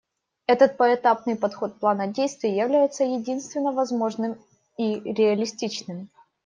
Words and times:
Этот 0.47 0.77
поэтапный 0.77 1.35
подход 1.35 1.77
плана 1.79 2.07
действий 2.07 2.57
является 2.57 3.03
единственно 3.03 3.71
возможным 3.71 4.35
и 4.75 4.95
реалистичным. 4.99 6.09